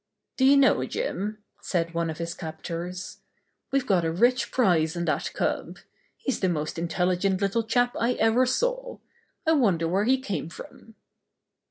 [0.35, 3.19] "Do you know, Jim," said one of his cap tors,
[3.71, 5.77] "we've got a rich prize in that cub.
[6.17, 8.97] He's the most intelligent little chap I ever saw.
[9.45, 10.95] I wonder where he came from."